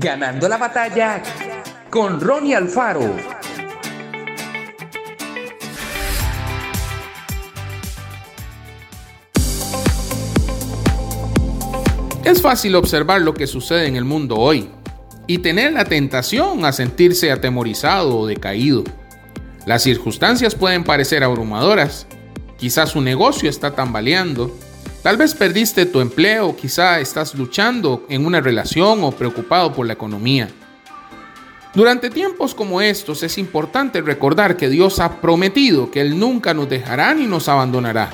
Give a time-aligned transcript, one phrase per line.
[0.00, 1.20] Ganando la batalla
[1.90, 3.16] con Ronnie Alfaro.
[12.22, 14.70] Es fácil observar lo que sucede en el mundo hoy
[15.26, 18.84] y tener la tentación a sentirse atemorizado o decaído.
[19.66, 22.06] Las circunstancias pueden parecer abrumadoras.
[22.56, 24.56] Quizás su negocio está tambaleando.
[25.02, 29.92] Tal vez perdiste tu empleo, quizá estás luchando en una relación o preocupado por la
[29.92, 30.48] economía.
[31.72, 36.68] Durante tiempos como estos es importante recordar que Dios ha prometido que Él nunca nos
[36.68, 38.10] dejará ni nos abandonará.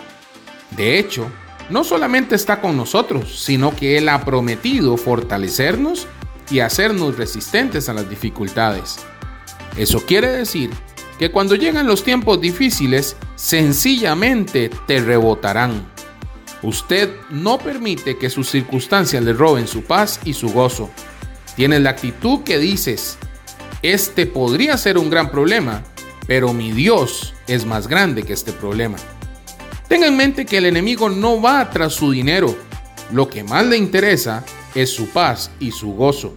[0.76, 1.26] De hecho,
[1.70, 6.06] no solamente está con nosotros, sino que Él ha prometido fortalecernos
[6.50, 8.98] y hacernos resistentes a las dificultades.
[9.76, 10.70] Eso quiere decir
[11.18, 15.93] que cuando llegan los tiempos difíciles, sencillamente te rebotarán.
[16.64, 20.88] Usted no permite que sus circunstancias le roben su paz y su gozo.
[21.56, 23.18] Tienes la actitud que dices,
[23.82, 25.84] este podría ser un gran problema,
[26.26, 28.96] pero mi Dios es más grande que este problema.
[29.88, 32.56] Tenga en mente que el enemigo no va tras su dinero.
[33.12, 34.42] Lo que más le interesa
[34.74, 36.34] es su paz y su gozo.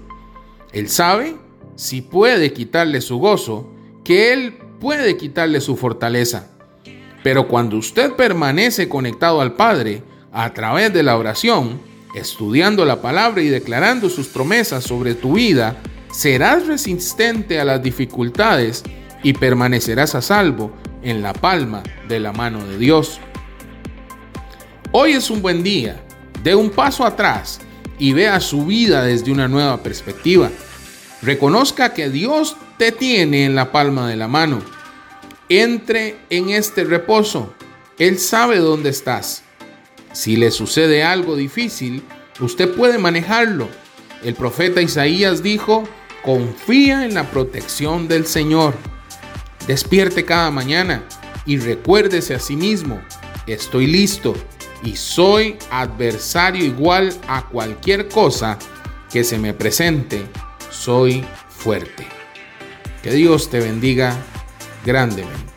[0.73, 1.37] Él sabe,
[1.77, 3.71] si puede quitarle su gozo,
[4.03, 6.49] que Él puede quitarle su fortaleza.
[7.23, 10.03] Pero cuando usted permanece conectado al Padre
[10.37, 11.81] a través de la oración,
[12.13, 18.83] estudiando la palabra y declarando sus promesas sobre tu vida, serás resistente a las dificultades
[19.23, 20.71] y permanecerás a salvo
[21.01, 23.19] en la palma de la mano de Dios.
[24.91, 26.03] Hoy es un buen día.
[26.43, 27.59] De un paso atrás
[27.97, 30.51] y vea su vida desde una nueva perspectiva.
[31.23, 34.61] Reconozca que Dios te tiene en la palma de la mano.
[35.49, 37.55] Entre en este reposo.
[37.97, 39.46] Él sabe dónde estás.
[40.13, 42.03] Si le sucede algo difícil,
[42.39, 43.67] usted puede manejarlo.
[44.23, 45.83] El profeta Isaías dijo,
[46.23, 48.73] confía en la protección del Señor.
[49.67, 51.03] Despierte cada mañana
[51.45, 53.01] y recuérdese a sí mismo,
[53.47, 54.33] estoy listo
[54.83, 58.57] y soy adversario igual a cualquier cosa
[59.11, 60.25] que se me presente,
[60.69, 62.05] soy fuerte.
[63.01, 64.15] Que Dios te bendiga
[64.85, 65.56] grandemente.